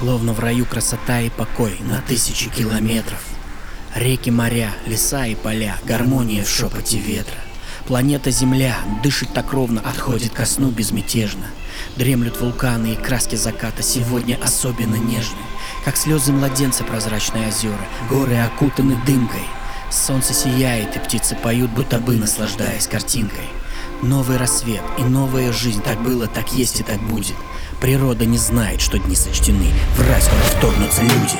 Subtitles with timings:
[0.00, 3.22] Словно в раю красота и покой на тысячи километров.
[3.94, 7.36] Реки, моря, леса и поля, гармония в шепоте ветра.
[7.86, 11.44] Планета Земля дышит так ровно, отходит ко сну безмятежно.
[11.96, 15.36] Дремлют вулканы и краски заката сегодня особенно нежны.
[15.84, 19.44] Как слезы младенца прозрачные озера, горы окутаны дымкой.
[19.90, 23.44] Солнце сияет, и птицы поют, будто бы наслаждаясь картинкой.
[24.00, 27.34] Новый рассвет и новая жизнь, так было, так есть и так будет.
[27.80, 31.38] Природа не знает, что дни сочтены, в скоро вторгнутся люди.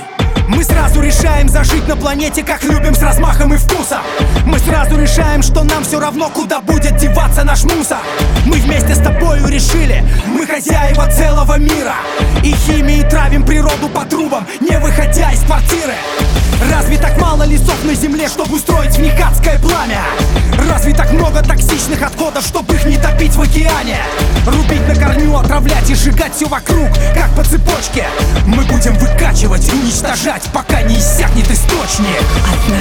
[0.48, 4.00] Мы сразу решаем зажить на планете, как любим, с размахом и вкусом
[4.46, 7.98] Мы сразу решаем, что нам все равно, куда будет деваться наш мусор
[8.46, 11.94] Мы вместе с тобою решили, мы хозяева целого мира
[12.42, 15.94] И химией травим природу по трубам, не выходя из квартиры
[16.72, 20.02] Разве так мало лесов на земле, чтобы устроить в них адское пламя?
[20.68, 23.98] Разве так много токсичных отходов, чтобы их не топить в океане?
[24.46, 28.06] Рубить на корню, отравлять и сжигать все вокруг, как по цепочке.
[28.46, 32.22] Мы будем выкачивать, уничтожать, пока не иссякнет источник.
[32.52, 32.72] От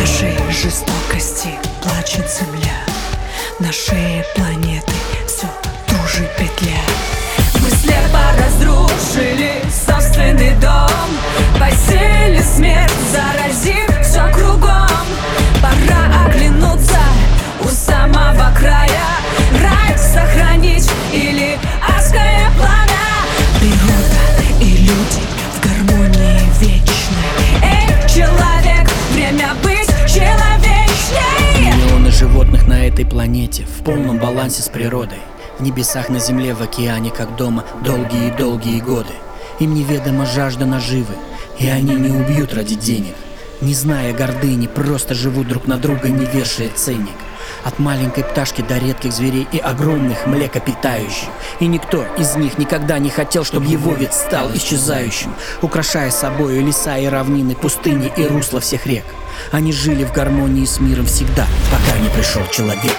[33.00, 35.20] этой планете в полном балансе с природой.
[35.58, 39.14] В небесах, на земле, в океане, как дома, долгие-долгие годы.
[39.60, 41.14] Им неведома жажда наживы,
[41.60, 43.16] и они не убьют ради денег.
[43.62, 47.16] Не зная гордыни, просто живут друг на друга, не вешая ценник.
[47.64, 51.30] От маленькой пташки до редких зверей и огромных млекопитающих.
[51.62, 56.98] И никто из них никогда не хотел, чтобы его вид стал исчезающим, украшая собою леса
[56.98, 59.06] и равнины, пустыни и русла всех рек.
[59.52, 62.96] Они жили в гармонии с миром всегда, пока не пришел человек.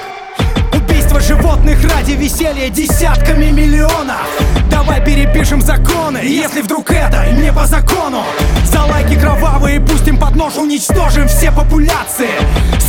[0.73, 4.27] Убийство животных ради веселья десятками миллионов.
[4.71, 8.25] Давай перепишем законы, если вдруг это не по закону.
[8.65, 12.31] За лайки кровавые пустим под нож, уничтожим все популяции.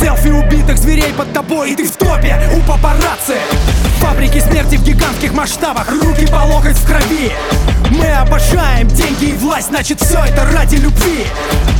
[0.00, 3.36] Селфи убитых зверей под тобой, и ты в топе у папарацци.
[4.00, 7.32] Фабрики смерти в гигантских масштабах, руки по локоть в крови
[7.92, 11.26] Мы обожаем деньги и власть, значит все это ради любви.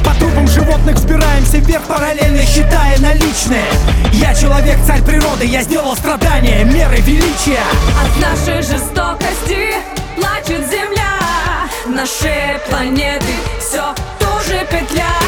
[0.04, 3.64] По трупам животных взбираемся вверх, параллельно считая наличные.
[4.12, 7.62] Я человек, царь природы, я сделал страдания мерой величия.
[7.98, 9.74] От нашей жестокости
[10.16, 11.18] плачет земля
[11.86, 15.21] На шее планеты все туже петля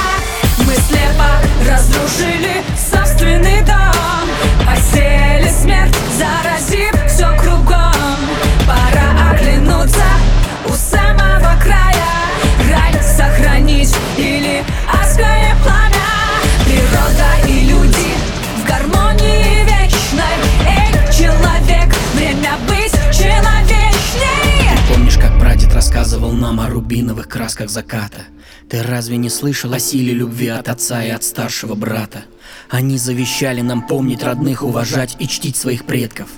[26.34, 28.25] нам о рубиновых красках заката?
[28.69, 32.25] Ты разве не слышал о силе любви от отца и от старшего брата?
[32.69, 36.28] Они завещали нам помнить родных, уважать и чтить своих предков.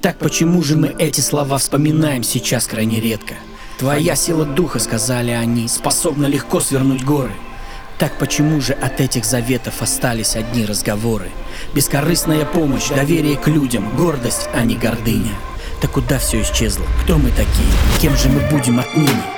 [0.00, 3.34] Так почему же мы эти слова вспоминаем сейчас крайне редко?
[3.78, 7.32] Твоя сила духа, сказали они, способна легко свернуть горы.
[7.98, 11.30] Так почему же от этих заветов остались одни разговоры?
[11.74, 15.32] Бескорыстная помощь, доверие к людям, гордость, а не гордыня.
[15.80, 16.86] Так куда все исчезло?
[17.04, 17.72] Кто мы такие?
[18.00, 19.37] Кем же мы будем отныне?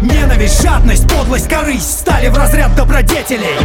[0.00, 3.58] Ненависть, жадность, подлость, корысть стали в разряд добродетелей.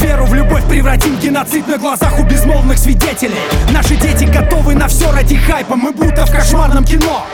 [0.00, 3.42] Веру в любовь превратим в геноцид на глазах у безмолвных свидетелей.
[3.72, 7.26] Наши дети готовы на все ради хайпа, мы будто в кошмарном кино.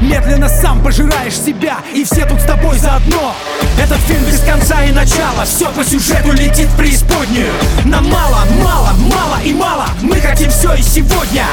[0.00, 3.36] Медленно сам пожираешь себя, и все тут с тобой заодно.
[3.80, 7.52] Этот фильм без конца и начала, все по сюжету летит в преисподнюю.
[7.84, 11.44] Нам мало, мало, мало и мало, мы хотим все и сегодня.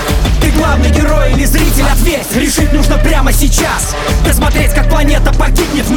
[0.41, 3.95] Ты главный герой или зритель, ответь, решить нужно прямо сейчас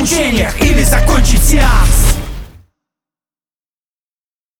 [0.03, 2.02] мучениях или закончить сеанс